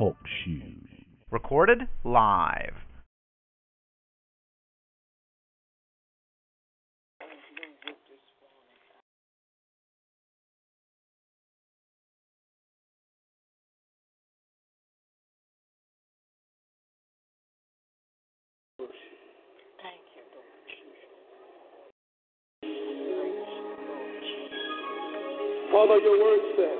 [0.00, 1.04] Talk shoes.
[1.30, 2.72] Recorded live.
[18.78, 21.12] Thank you, Lord Jesus.
[25.70, 26.79] Father, your word says,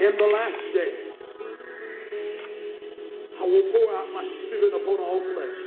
[0.00, 0.92] in the last day,
[3.36, 5.60] I will pour out my spirit upon all flesh.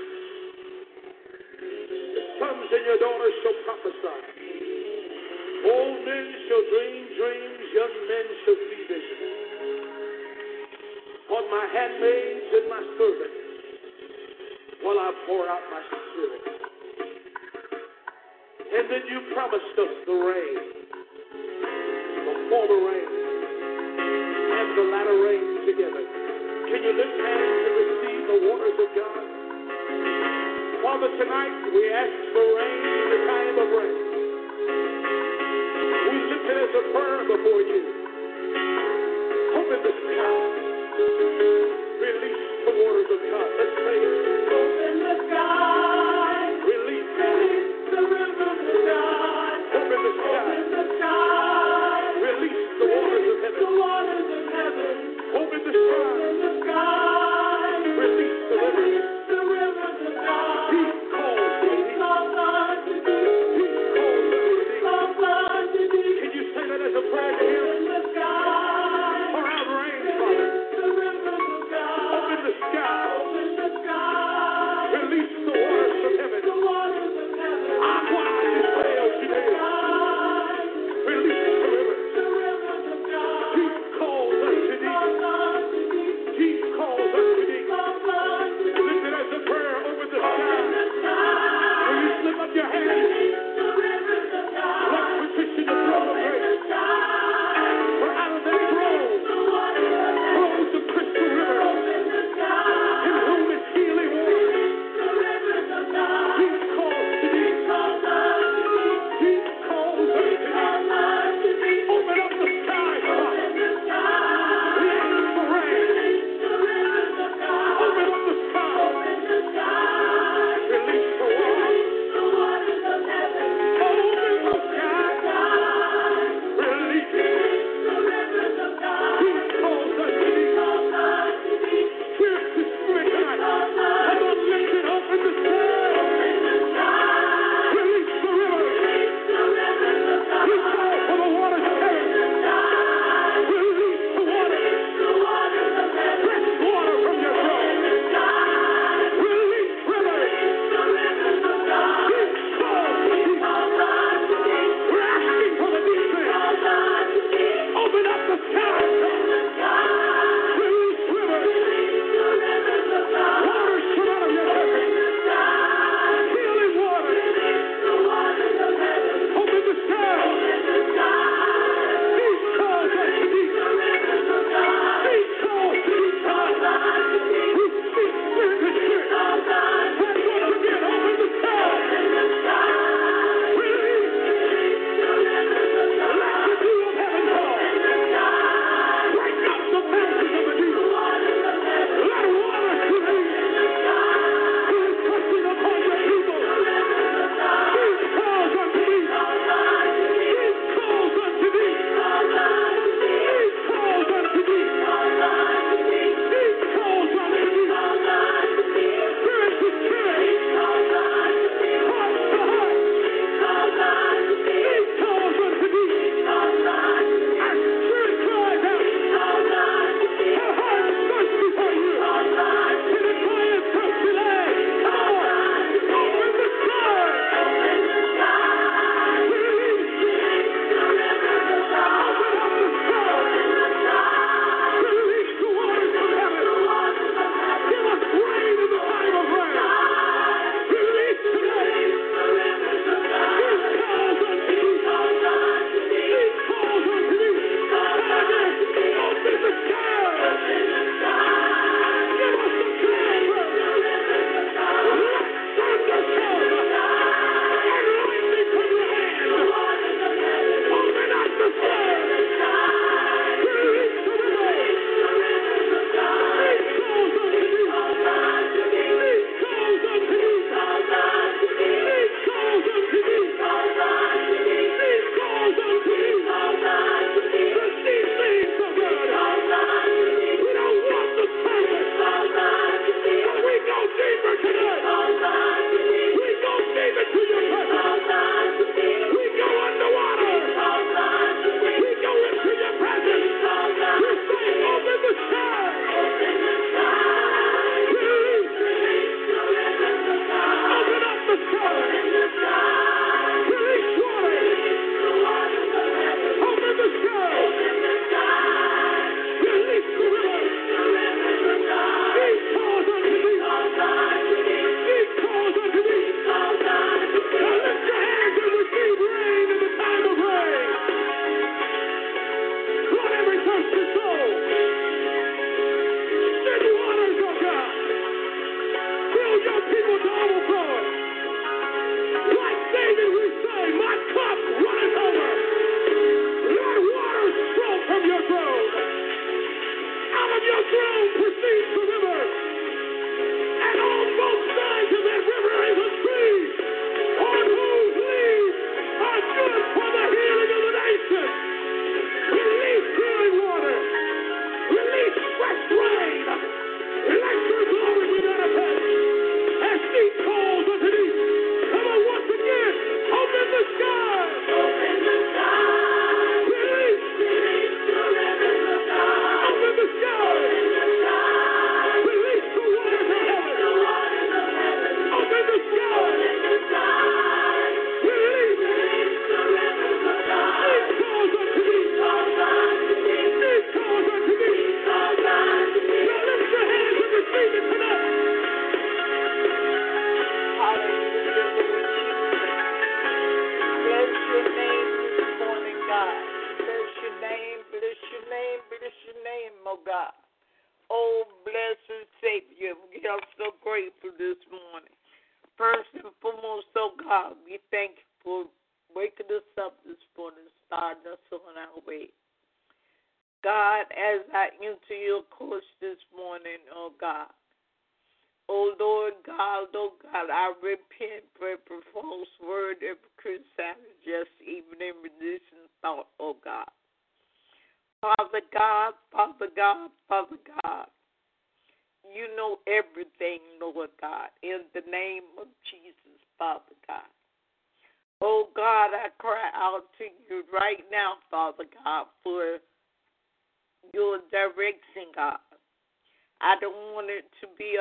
[1.62, 4.17] Your sons and your daughters shall prophesy.
[5.70, 9.38] Old men shall dream dreams, young men shall see visions.
[11.30, 13.38] On my handmaids and my servants,
[14.81, 16.42] while I pour out my spirit.
[18.81, 20.58] And then you promised us the rain,
[22.18, 23.12] the former rain,
[24.75, 26.02] the latter rain together.
[26.02, 29.23] Can you lift hands to receive the waters of God?
[30.81, 33.97] Father, tonight we ask for rain in the time of rain.
[36.09, 37.81] We lift it as a prayer before you.
[39.61, 40.41] Open the sky.
[42.01, 43.49] Release the waters of God.
[43.53, 44.01] Let's pray.
[44.57, 46.49] Open the sky.
[46.66, 47.13] Release.
[47.13, 49.53] Release the rivers of God.
[49.69, 50.33] Open the sky.
[50.33, 51.53] Open the sky.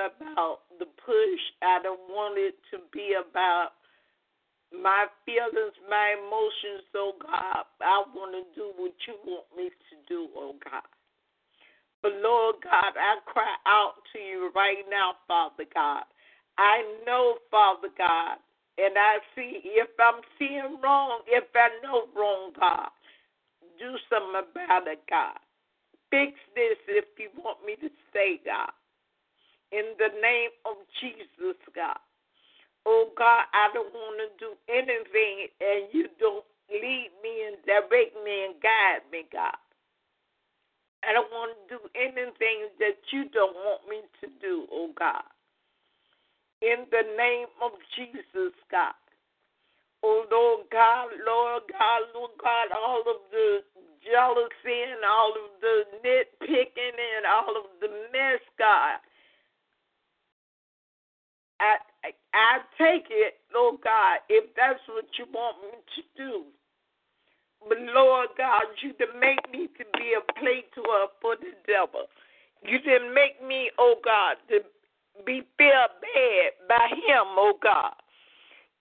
[0.03, 1.43] About the push.
[1.63, 3.71] I don't want it to be about
[4.73, 7.65] my feelings, my emotions, oh God.
[7.81, 10.89] I want to do what you want me to do, oh God.
[12.03, 16.05] But Lord God, I cry out to you right now, Father God.
[16.59, 18.39] I know, Father God,
[18.79, 22.91] and I see if I'm seeing wrong, if I know wrong, God,
[23.79, 25.39] do something about it, God.
[26.11, 28.73] Fix this if you want me to stay, God.
[29.73, 31.99] In the name of Jesus, God.
[32.85, 38.13] Oh God, I don't want to do anything and you don't lead me and direct
[38.25, 39.57] me and guide me, God.
[41.03, 45.25] I don't want to do anything that you don't want me to do, oh God.
[46.61, 48.95] In the name of Jesus, God.
[50.03, 53.63] Oh Lord God, Lord God, Lord God, all of the
[54.03, 58.99] jealousy and all of the nitpicking and all of the mess, God.
[61.63, 66.45] I, I take it, Lord God, if that's what you want me to do.
[67.69, 70.63] But Lord God, you didn't make me to be a player
[71.21, 72.11] for the devil.
[72.67, 74.61] You didn't make me, oh God, to
[75.25, 77.95] be felt bad by him, oh God.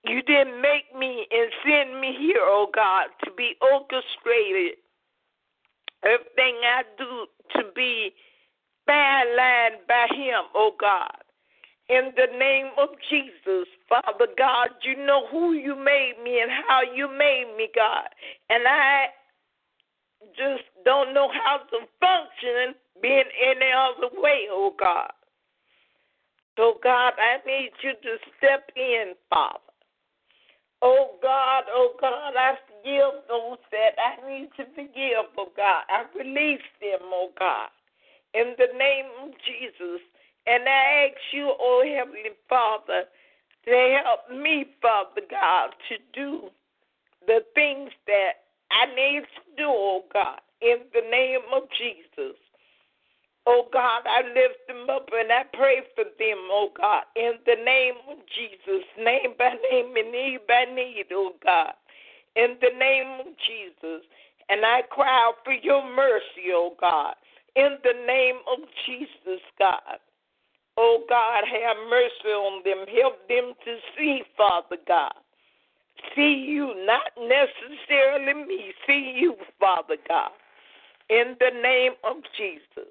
[0.04, 4.78] You didn't make me and send me here, oh God, to be orchestrated.
[6.04, 7.28] Everything I do
[7.60, 8.12] to be
[8.88, 11.22] line by him, oh God.
[11.92, 16.80] In the name of Jesus, Father God, you know who you made me and how
[16.82, 18.08] you made me, God.
[18.50, 19.08] And I
[20.38, 25.12] just don't know how to function being any other way, oh God.
[26.56, 29.60] So, God, I need you to step in, Father.
[30.82, 35.84] Oh God, oh God, I forgive those that I need to forgive, oh God.
[35.90, 37.70] I release them, oh God,
[38.34, 40.02] in the name of Jesus.
[40.48, 43.04] And I ask you, oh Heavenly Father,
[43.66, 46.50] to help me, Father God, to do
[47.28, 52.36] the things that I need to do, oh God, in the name of Jesus.
[53.48, 57.56] Oh God, I lift them up and I pray for them, oh God, in the
[57.64, 61.74] name of Jesus, name by name and need by need, oh God,
[62.36, 64.06] in the name of Jesus.
[64.50, 67.16] And I cry out for your mercy, oh God,
[67.56, 70.00] in the name of Jesus, God.
[70.84, 72.88] Oh God, have mercy on them.
[73.00, 75.14] Help them to see, Father God.
[76.16, 78.74] See you, not necessarily me.
[78.88, 80.32] See you, Father God.
[81.12, 82.90] In the name of Jesus.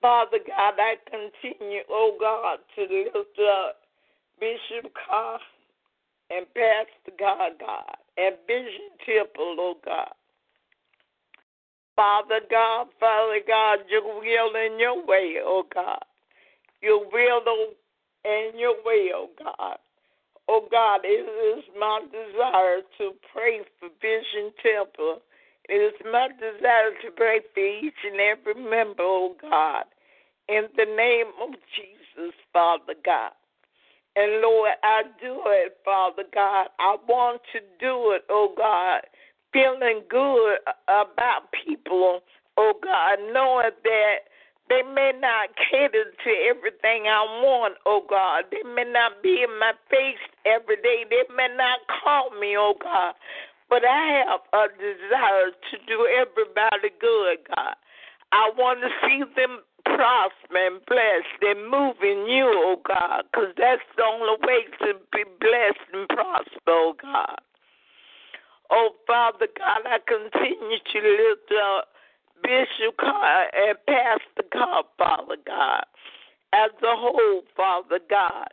[0.00, 3.78] Father God, I continue, oh God, to lift up
[4.38, 5.40] Bishop Carr
[6.30, 10.12] and Pastor God, God, and Bishop Temple, oh God.
[11.96, 15.98] Father God, Father God, your will and your way, oh God.
[16.82, 17.42] Your will
[18.24, 19.78] and your way, oh God.
[20.48, 25.22] Oh God, it is my desire to pray for Vision Temple
[25.68, 29.84] it is my desire to pray for each and every member, oh God,
[30.48, 33.32] in the name of Jesus, Father God.
[34.16, 36.68] And Lord, I do it, Father God.
[36.78, 39.02] I want to do it, oh God,
[39.52, 40.58] feeling good
[40.88, 42.20] about people,
[42.56, 44.16] oh God, knowing that
[44.72, 48.44] they may not cater to everything I want, oh God.
[48.50, 51.04] They may not be in my face every day.
[51.10, 53.12] They may not call me, oh God.
[53.68, 57.76] But I have a desire to do everybody good, God.
[58.32, 63.52] I want to see them prosper and blessed and move in you, oh God, because
[63.58, 67.36] that's the only way to be blessed and prosper, oh God.
[68.70, 71.91] Oh Father God, I continue to lift up
[72.42, 75.84] Bishop Carr and Pastor Carr, Father God,
[76.52, 78.48] as a whole, Father God.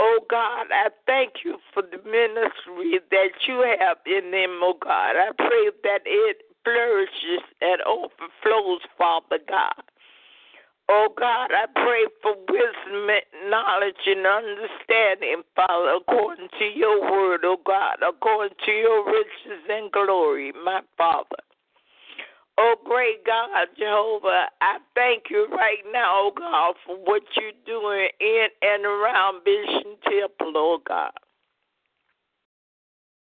[0.00, 5.16] Oh God, I thank you for the ministry that you have in them, oh God.
[5.16, 9.84] I pray that it flourishes and overflows, Father God.
[10.88, 13.06] Oh God, I pray for wisdom,
[13.48, 19.90] knowledge, and understanding, Father, according to your word, oh God, according to your riches and
[19.92, 21.42] glory, my Father.
[22.58, 28.08] Oh, great God, Jehovah, I thank you right now, oh God, for what you're doing
[28.20, 31.12] in and around Vision Temple, oh God.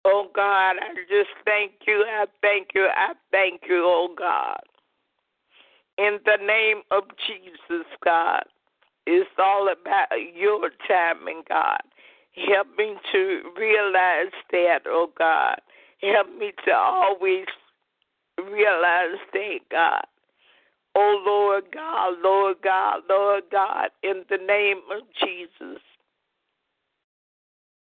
[0.05, 4.61] Oh God, I just thank you, I thank you, I thank you, oh God.
[5.99, 8.45] In the name of Jesus, God,
[9.07, 11.83] it's all about your timing, God.
[12.47, 15.61] Help me to realize that, oh God.
[16.01, 17.47] Help me to always
[18.43, 20.05] realize thank God.
[20.95, 25.81] Oh Lord God, Lord God, Lord God, in the name of Jesus.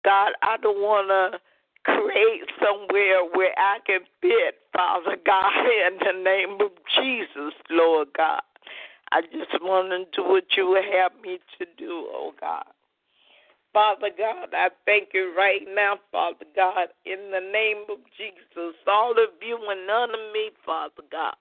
[0.03, 1.39] God, I don't want to
[1.83, 5.53] create somewhere where I can fit, Father God,
[5.87, 8.41] in the name of Jesus, Lord God.
[9.11, 12.65] I just want to do what you would have me to do, oh God.
[13.73, 18.75] Father God, I thank you right now, Father God, in the name of Jesus.
[18.87, 21.35] All of you and none of me, Father God.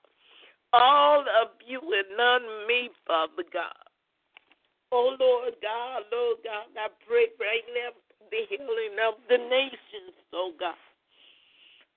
[0.72, 3.88] All of you and none of me, Father God.
[4.92, 7.90] Oh Lord God, Lord God, I pray right now
[8.30, 10.74] the healing of the nations, oh God.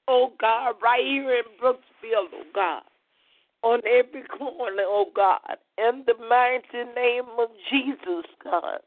[0.08, 2.84] Oh God, right here in Brooksville, oh God.
[3.64, 5.58] On every corner, oh God.
[5.78, 8.80] In the mighty name of Jesus, God.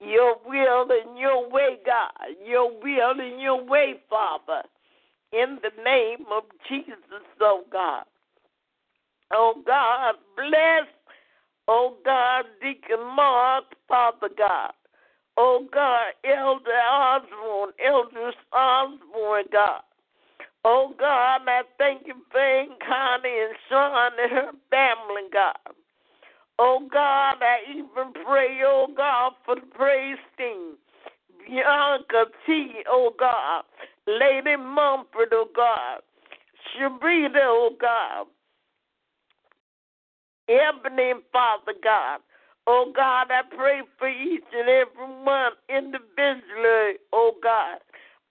[0.00, 2.34] Your will and your way, God.
[2.44, 4.62] Your will and your way, Father.
[5.32, 6.96] In the name of Jesus,
[7.40, 8.04] oh God.
[9.32, 10.88] Oh God, bless,
[11.68, 14.72] oh God, Deacon Mark, Father God.
[15.36, 19.82] Oh God, Elder Osborne, Elder Osborne, God.
[20.64, 25.69] Oh God, I thank you for Aunt Connie and Sean and her family, God.
[26.62, 30.76] Oh God, I even pray, oh God, for the praise team.
[31.48, 33.62] Bianca T, oh God.
[34.06, 36.02] Lady Mumford, oh God.
[36.76, 38.26] Sharita, oh God.
[40.50, 42.20] Ebony, Father God.
[42.66, 47.78] Oh God, I pray for each and every one individually, oh God.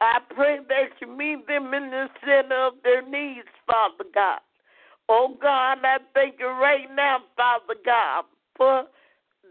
[0.02, 4.40] I pray that you meet them in the center of their needs, Father God.
[5.10, 8.26] Oh God, I thank you right now, Father God,
[8.56, 8.84] for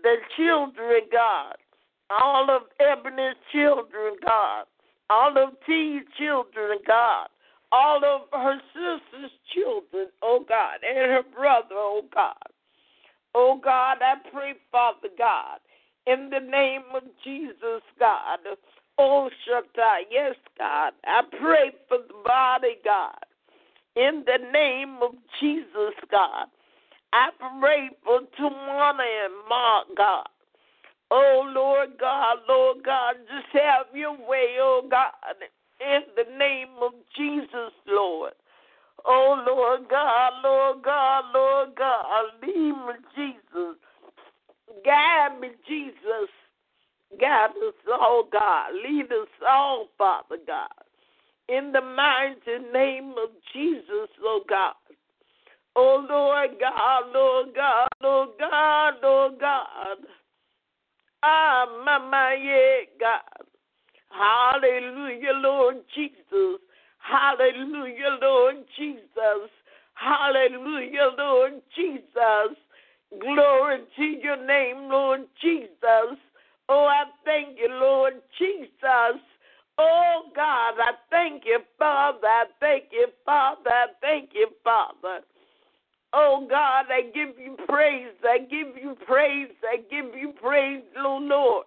[0.05, 1.57] the children, God.
[2.11, 4.65] All of Ebony's children, God.
[5.11, 7.27] All of T's children, God.
[7.73, 12.35] All of her sister's children, oh God, and her brother, oh God.
[13.35, 15.59] Oh God, I pray, Father God,
[16.07, 18.39] in the name of Jesus, God.
[18.97, 20.93] Oh Shaddai, yes, God.
[21.05, 23.28] I pray for the body, God.
[23.99, 26.47] In the name of Jesus, God.
[27.13, 30.29] I pray for Tawana and Mark, God.
[31.11, 35.13] Oh Lord God, Lord God, just have your way, oh God,
[35.81, 38.33] in the name of Jesus, Lord.
[39.05, 43.77] Oh, Lord God, Lord God, Lord God, lead me, Jesus.
[44.85, 46.29] Guide me, Jesus.
[47.21, 48.73] Guide us all, God.
[48.85, 50.69] Lead us all, Father God.
[51.49, 54.75] In the mighty name of Jesus, oh God.
[55.75, 59.97] Oh, Lord God, Lord God, Lord God, Lord God.
[61.23, 63.47] Ah, Mama, yeah, God.
[64.11, 66.61] Hallelujah, Lord Jesus.
[66.99, 69.51] Hallelujah, Lord Jesus.
[69.95, 72.57] Hallelujah, Lord Jesus.
[73.21, 76.19] Glory to your name, Lord Jesus.
[76.69, 79.23] Oh, I thank you, Lord Jesus.
[79.79, 82.27] Oh, God, I thank you, Father.
[82.27, 83.71] I thank you, Father.
[83.71, 85.21] I thank you, Father.
[86.13, 88.15] Oh, God, I give you praise.
[88.25, 89.49] I give you praise.
[89.63, 91.65] I give you praise, Lord.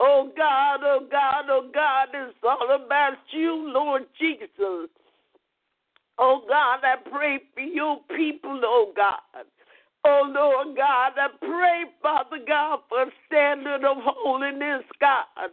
[0.00, 4.88] Oh God, oh God, oh God, it's all about you, Lord Jesus.
[6.18, 9.44] Oh God, I pray for your people, oh God.
[10.04, 15.50] Oh Lord God, I pray, Father God, for standard of holiness, God.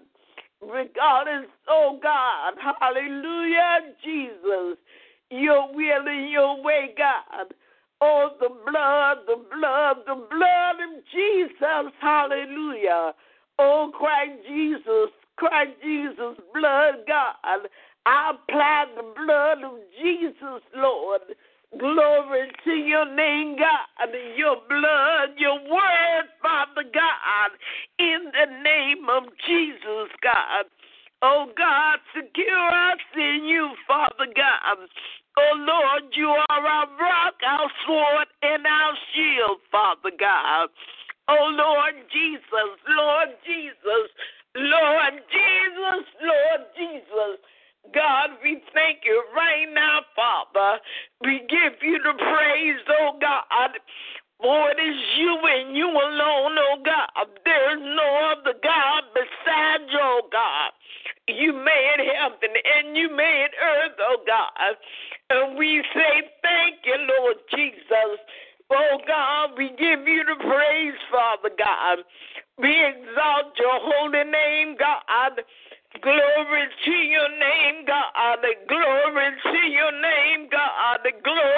[0.61, 4.77] Regardless, oh God, hallelujah, Jesus,
[5.29, 7.53] your will and your way, God.
[8.01, 13.13] Oh, the blood, the blood, the blood of Jesus, hallelujah.
[13.59, 17.69] Oh, Christ Jesus, Christ Jesus, blood, God.
[18.05, 21.21] I apply the blood of Jesus, Lord.
[21.79, 24.09] Glory to your name, God.
[24.37, 27.51] Your blood, your word, Father God.
[27.99, 30.65] In the name of Jesus, God.
[31.21, 34.87] Oh, God, secure us in you, Father God.
[35.37, 40.69] Oh Lord, you are our rock, our sword, and our shield, Father God.
[41.27, 44.07] Oh Lord Jesus, Lord Jesus,
[44.55, 47.35] Lord Jesus, Lord Jesus.
[47.93, 50.79] God, we thank you right now, Father.
[51.21, 53.71] We give you the praise, oh God.
[54.41, 57.27] For it is you and you alone, oh God.
[57.45, 60.71] There is no other God besides you, oh God.
[61.27, 64.75] You made heaven and you made earth, oh God.
[65.29, 68.19] And we say thank you, Lord Jesus.
[68.71, 71.99] Oh God, we give you the praise, Father God.
[72.57, 75.41] We exalt your holy name, God.
[76.01, 78.39] Glory to your name, God.
[78.41, 80.99] The glory to your name, God.
[81.03, 81.54] The glory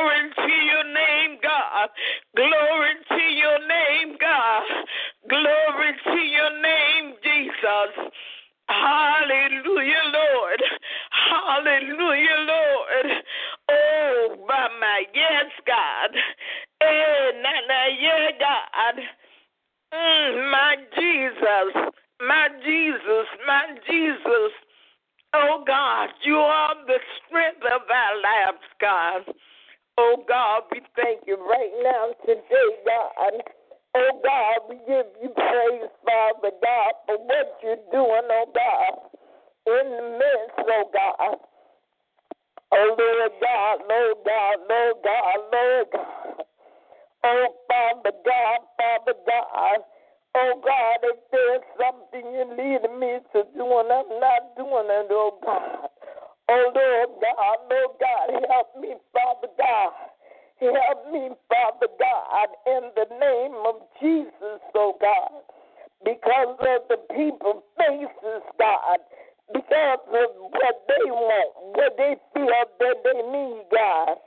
[71.78, 72.50] what they feel
[72.82, 74.18] that they need, God.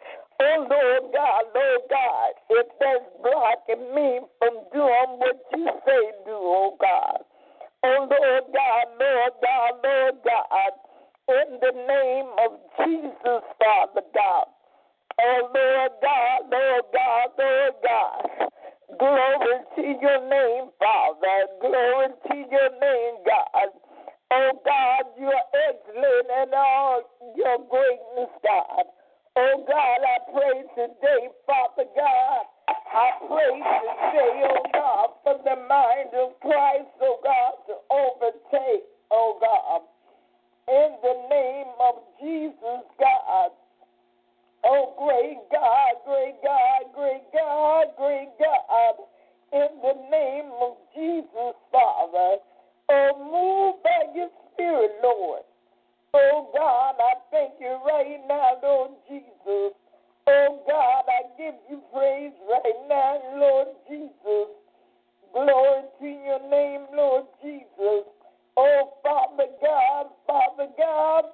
[0.41, 4.21] Oh, Lord God, Lord God, if that's blocking me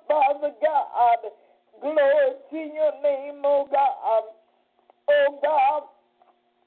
[0.08, 1.18] Father God.
[1.80, 4.24] Glory to your name, oh God.
[5.08, 5.82] Oh God,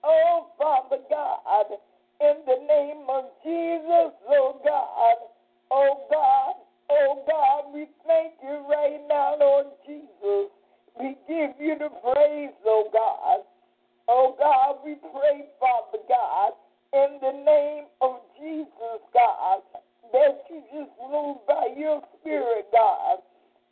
[0.04, 1.65] oh Father God.
[2.21, 5.17] In the name of Jesus, oh God.
[5.71, 6.56] Oh God.
[6.91, 10.49] Oh God, we thank you right now, Lord Jesus.
[10.99, 13.45] We give you the praise, oh God.
[14.08, 16.54] Oh God, we pray, Father God,
[16.93, 19.62] in the name of Jesus, God,
[20.12, 23.19] that you just move by your spirit, God.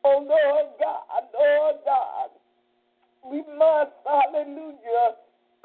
[0.08, 2.30] Oh Lord God, Lord God,
[3.28, 5.20] we must, hallelujah,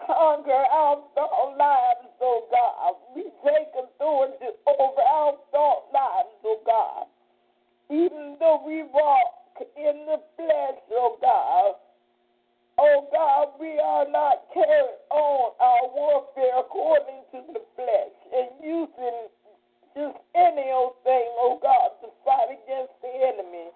[0.04, 2.98] conquer our thought lives, oh God.
[3.14, 7.06] We take authority over our thought lives, oh God
[7.92, 11.76] even though we walk in the flesh, oh God.
[12.78, 19.28] Oh God, we are not carrying on our warfare according to the flesh and using
[19.92, 23.68] just any old thing, oh God, to fight against the enemy.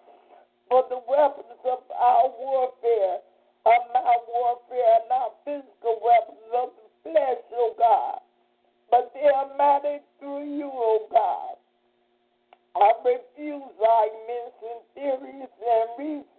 [0.68, 3.22] For the weapons of our warfare
[3.66, 8.18] are not warfare, not physical weapons of the flesh, oh God.
[8.90, 11.56] But they are mighty through you, oh God.
[12.76, 16.35] I refuse arguments and theories and reasonings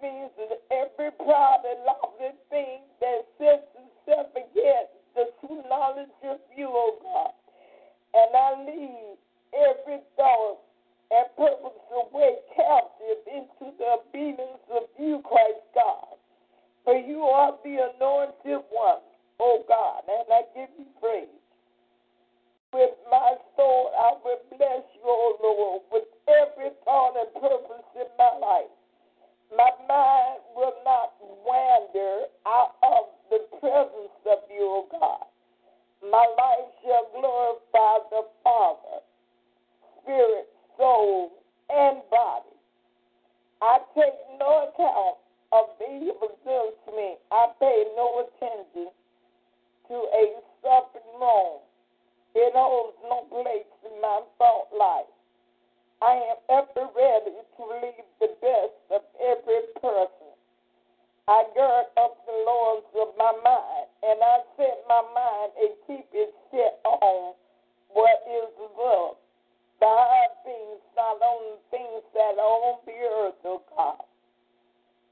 [72.36, 74.04] that on the earth, oh God.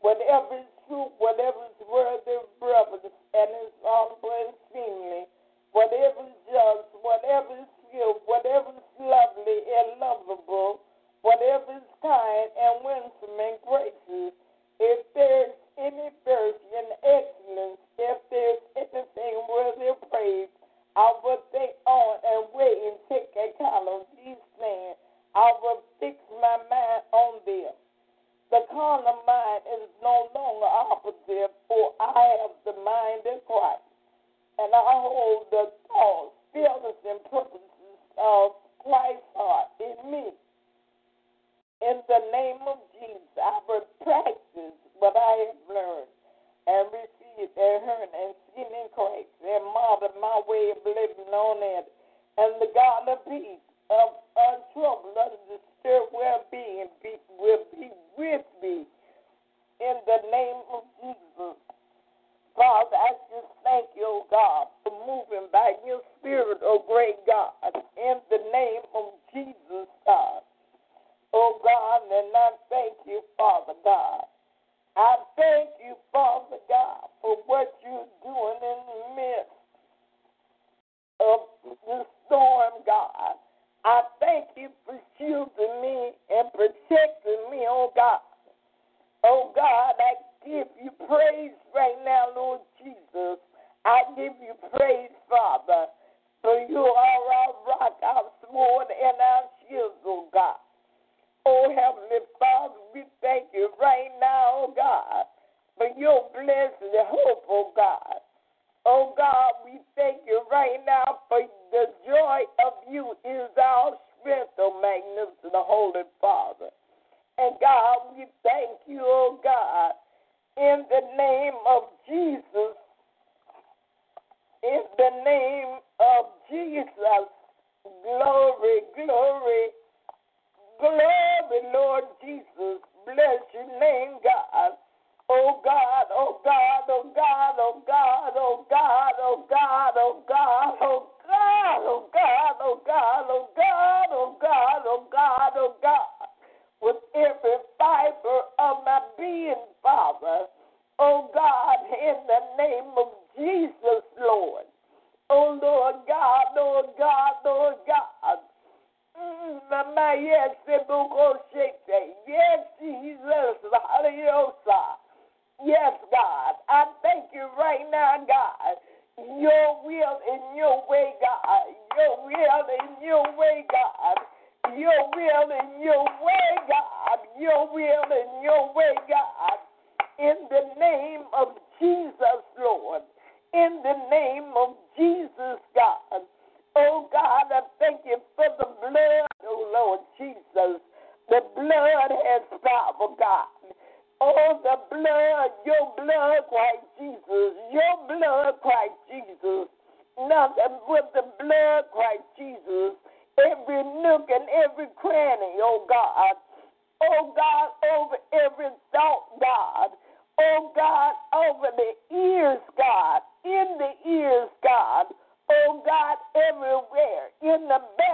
[0.01, 0.74] Whatever is
[72.25, 74.25] And I thank you, Father God.
[74.97, 77.04] I thank you, Father God.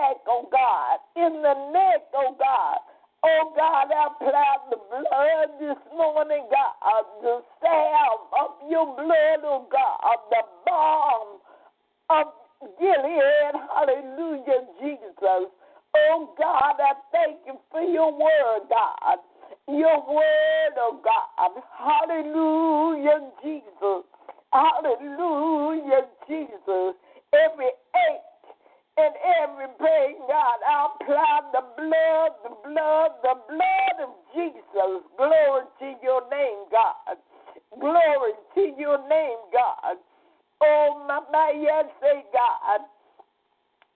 [0.02, 2.78] neck, oh God, in the neck, oh God.
[3.24, 9.68] Oh God, I plow the blood this morning, God, the salve of your blood, oh
[9.70, 11.28] God, of the balm
[12.10, 12.34] of
[12.80, 15.54] Gilead, hallelujah, Jesus.
[15.98, 19.18] Oh God, I thank you for your word, God.
[19.68, 21.62] Your word, oh God.
[21.78, 24.04] Hallelujah, Jesus.
[24.52, 26.96] Hallelujah, Jesus.
[27.34, 28.31] Every ache,
[29.02, 30.60] and every pain, God.
[30.62, 35.02] I apply the blood, the blood, the blood of Jesus.
[35.18, 37.18] Glory to your name, God.
[37.80, 39.98] Glory to your name, God.
[40.62, 42.82] Oh, my, my, yes, say, God.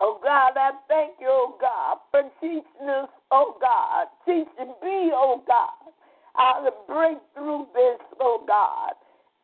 [0.01, 4.07] Oh, God, I thank you, oh, God, for teaching us, oh, God.
[4.25, 5.93] Teaching me, oh, God,
[6.33, 8.93] how to break through this, oh, God.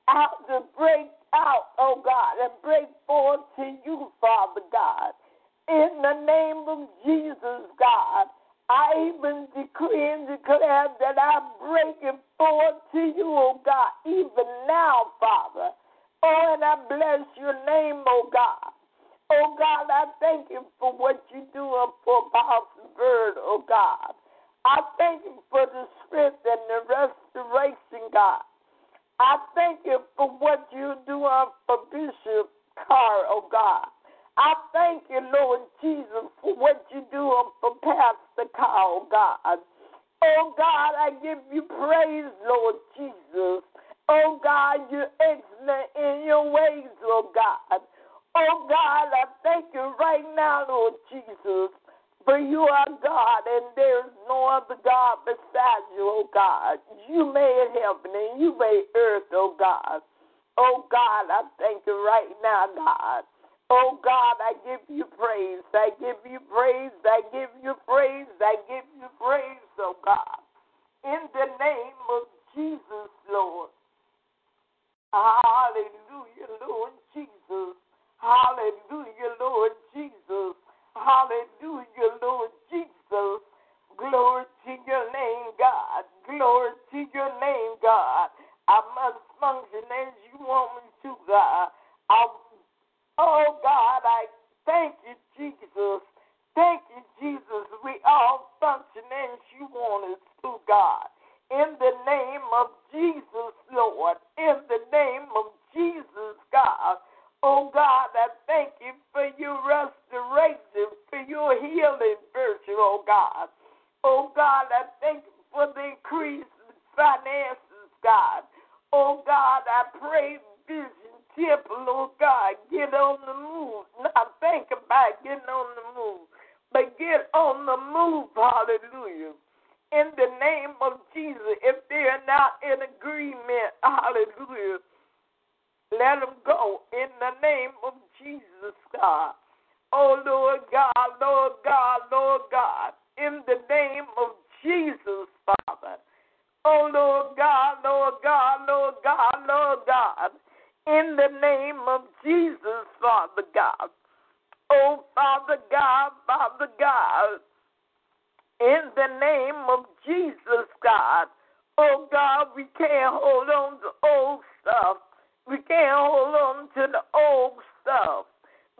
[0.08, 5.14] How to break out, oh, God, and break forth to you, Father God.
[5.70, 8.28] In the name of Jesus, God,
[8.70, 15.14] I even decree and declare that I'm breaking forth to you, oh God, even now,
[15.20, 15.72] Father.
[16.24, 18.72] Oh, and I bless your name, oh God.
[19.32, 22.71] Oh God, I thank you for what you're doing for Apostle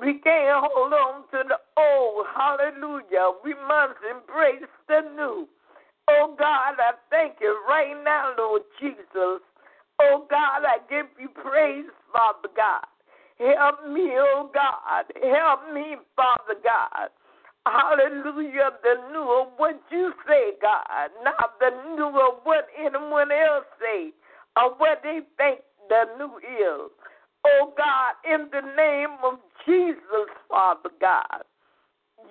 [0.02, 2.26] We can't hold on to the old.
[2.36, 3.38] Hallelujah.
[3.46, 5.48] We must embrace the new.
[6.10, 9.42] Oh, God, I thank you right now, Lord Jesus.
[10.02, 12.86] Oh God, I give you praise, Father God.
[13.38, 15.06] Help me, oh God.
[15.22, 17.10] Help me, Father God.
[17.66, 18.72] Hallelujah.
[18.82, 24.10] The new of what you say, God, not the new of what anyone else say
[24.58, 26.90] or what they think the new is.
[27.46, 31.44] Oh God, in the name of Jesus, Father God,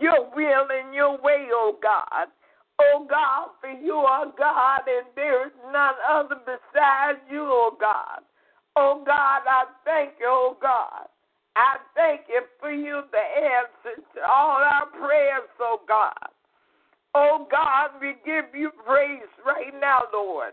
[0.00, 2.28] your will and your way, oh God.
[2.80, 8.20] Oh God, for you are God and there is none other besides you, oh God.
[8.76, 11.06] Oh God, I thank you, oh God.
[11.56, 16.30] I thank you for you, the answer to all our prayers, oh God.
[17.14, 20.52] Oh God, we give you praise right now, Lord.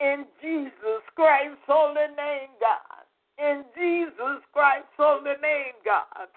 [0.00, 2.95] In Jesus Christ's holy name, God.
[3.38, 6.28] In Jesus Christ's holy name, God.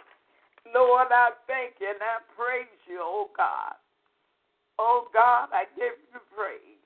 [0.73, 3.75] Lord, I thank you and I praise you, oh God.
[4.79, 6.79] Oh God, I give you praise.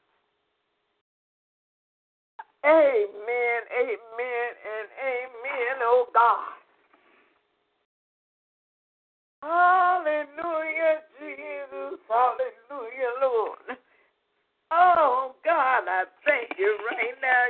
[2.66, 6.54] Amen, amen, and amen, oh God.
[9.44, 12.00] Hallelujah, Jesus.
[12.08, 13.78] Hallelujah, Lord.
[14.72, 17.46] Oh God, I thank you right now.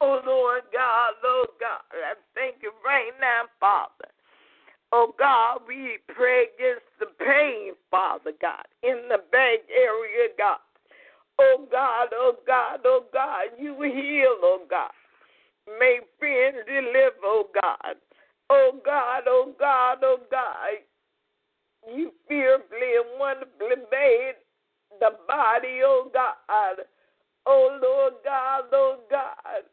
[0.00, 4.10] Oh Lord God, Lord God, I thank you right now, Father.
[4.92, 10.58] Oh God, we pray against the pain, Father God, in the back area, God.
[11.38, 14.90] Oh God, oh God, oh God, you heal, oh God.
[15.80, 17.96] May friends deliver, oh God.
[18.50, 20.78] Oh God, oh God, oh God.
[21.92, 24.34] You fearfully and wonderfully made
[25.00, 26.84] the body, oh God.
[27.46, 29.64] Oh Lord God, oh God.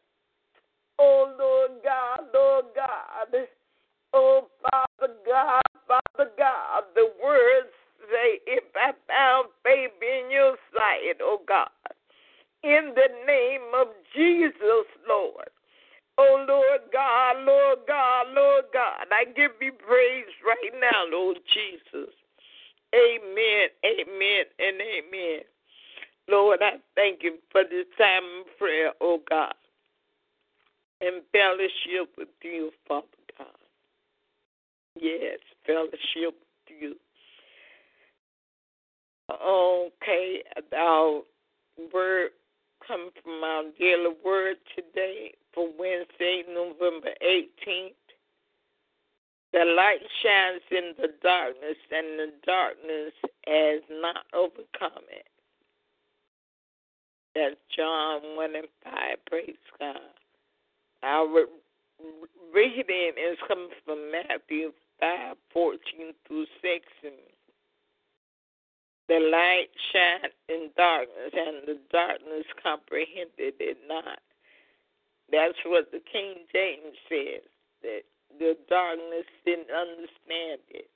[0.98, 3.48] Oh, Lord God, Lord God.
[4.14, 7.72] Oh, Father God, Father God, the words
[8.10, 11.68] say, if I found favor in your sight, oh God,
[12.62, 15.48] in the name of Jesus, Lord.
[16.18, 22.12] Oh, Lord God, Lord God, Lord God, I give you praise right now, Lord Jesus.
[22.94, 25.40] Amen, amen, and amen.
[26.28, 29.54] Lord, I thank you for this time of prayer, oh God,
[31.02, 33.46] and fellowship with you, Father God.
[35.00, 35.98] Yes, fellowship
[36.34, 36.94] with you.
[39.30, 40.42] Okay,
[40.76, 41.22] our
[41.92, 42.30] word
[42.86, 47.94] coming from our daily word today for Wednesday, November 18th.
[49.52, 53.12] The light shines in the darkness, and the darkness
[53.46, 55.26] has not overcome it.
[57.34, 58.94] That's John 1 and 5.
[59.26, 59.96] Praise God.
[61.02, 61.46] Our
[62.54, 65.78] reading is coming from Matthew 5 14
[66.26, 67.12] through 16.
[69.08, 74.20] The light shined in darkness, and the darkness comprehended it not.
[75.30, 77.42] That's what the King James says,
[77.82, 78.02] that
[78.38, 80.88] the darkness didn't understand it.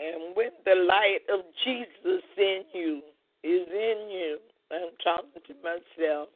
[0.00, 3.02] And when the light of Jesus in you
[3.42, 4.38] is in you,
[4.70, 6.28] I'm talking to myself,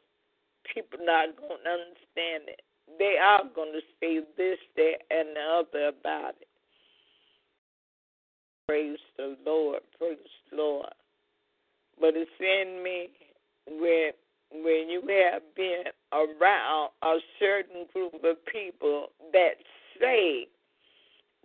[0.73, 2.61] people not going to understand it.
[2.99, 6.47] They are going to say this, that, and the other about it.
[8.67, 9.81] Praise the Lord.
[9.97, 10.17] Praise
[10.49, 10.93] the Lord.
[11.99, 13.09] But it's in me
[13.67, 14.11] when
[14.53, 15.01] when you
[15.31, 19.55] have been around a certain group of people that
[19.99, 20.47] say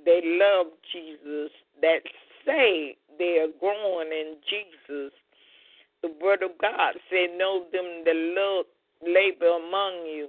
[0.05, 1.51] they love Jesus,
[1.81, 2.01] that
[2.47, 5.13] say they are growing in Jesus.
[6.03, 8.67] The Word of God said, Know them that love
[9.03, 10.29] labor among you.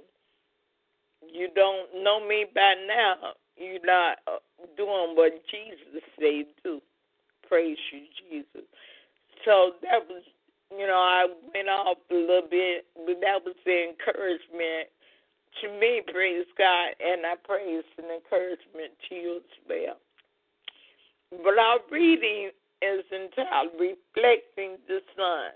[1.26, 3.34] You don't know me by now.
[3.56, 4.38] You're not uh,
[4.76, 6.80] doing what Jesus said do.
[7.46, 8.66] Praise you, Jesus.
[9.44, 10.22] So that was,
[10.70, 14.88] you know, I went off a little bit, but that was the encouragement
[15.60, 19.98] to me, praise God, and I praise and encouragement to you as well.
[21.42, 22.50] But our reading
[22.82, 25.52] is entitled Reflecting the Sun.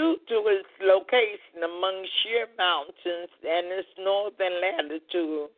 [0.00, 5.50] Due to its location among sheer mountains and its northern latitude,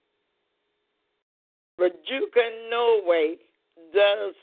[1.78, 3.36] Rjukan, Norway
[3.94, 4.34] does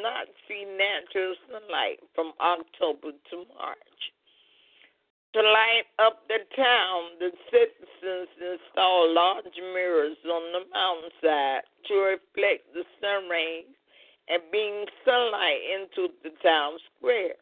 [0.00, 4.00] not see natural sunlight from October to March.
[5.34, 12.72] To light up the town, the citizens install large mirrors on the mountainside to reflect
[12.72, 13.68] the sun rays
[14.30, 17.34] and beam sunlight into the town square.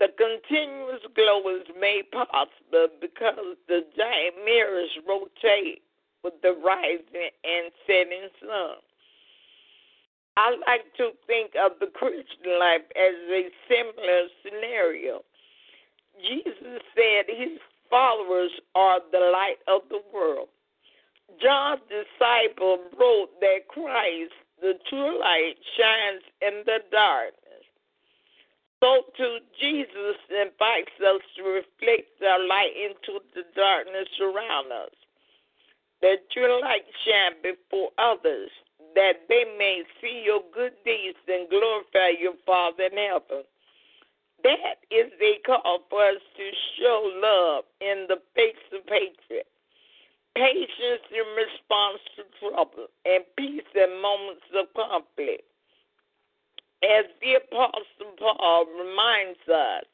[0.00, 5.82] The continuous glow is made possible because the giant mirrors rotate
[6.22, 8.76] with the rising and setting sun.
[10.36, 15.22] I like to think of the Christian life as a similar scenario.
[16.20, 20.48] Jesus said his followers are the light of the world.
[21.40, 27.43] John's disciple wrote that Christ, the true light, shines in the darkness.
[28.82, 34.92] So too, Jesus invites us to reflect our light into the darkness around us.
[36.02, 38.50] That your light shine before others,
[38.94, 43.44] that they may see your good deeds and glorify your Father in heaven.
[44.42, 46.46] That is a call for us to
[46.76, 49.48] show love in the face of hatred,
[50.36, 55.48] patience in response to trouble, and peace in moments of conflict
[56.84, 59.84] as the Apostle Paul reminds us,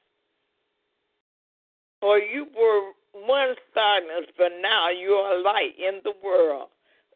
[2.01, 6.68] for you were once darkness, but now you are light in the world.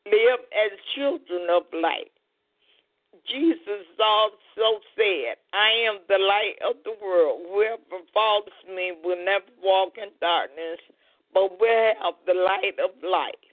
[0.06, 2.12] Live as children of light.
[3.26, 7.40] Jesus also said, I am the light of the world.
[7.48, 10.78] Whoever follows me will never walk in darkness,
[11.32, 13.43] but will have the light of life.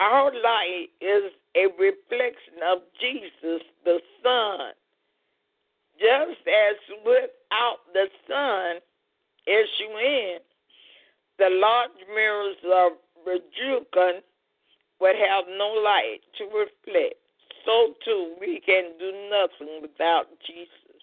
[0.00, 4.72] Our light is a reflection of Jesus, the Son.
[5.98, 8.76] Just as without the Son,
[9.48, 10.40] S-U-N,
[11.38, 12.92] the large mirrors of
[13.26, 14.20] Rjukan
[15.00, 17.16] would have no light to reflect.
[17.64, 21.00] So too, we can do nothing without Jesus.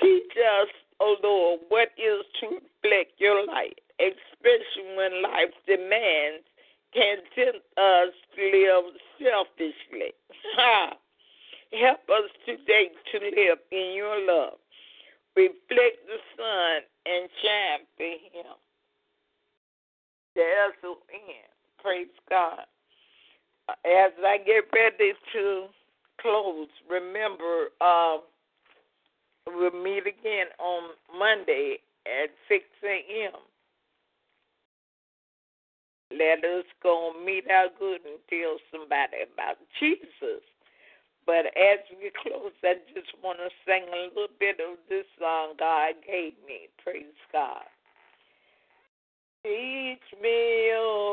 [0.00, 0.32] Teach
[0.62, 0.68] us,
[1.00, 6.44] O Lord, what is to reflect your light, especially when life demands
[6.94, 10.12] can tempt us to live selfishly.
[11.72, 14.58] Help us today to live in your love.
[15.36, 18.56] Reflect the sun and shine for him.
[20.34, 21.50] That's the end.
[21.82, 22.66] Praise God.
[23.84, 25.66] As I get ready to
[26.20, 28.18] close, remember uh,
[29.46, 33.32] we'll meet again on Monday at 6 a.m.
[36.10, 40.42] Let us go meet our good and tell somebody about Jesus.
[41.26, 45.54] But as we close, I just want to sing a little bit of this song
[45.58, 46.68] God gave me.
[46.82, 47.62] Praise God.
[49.44, 51.09] Teach me, oh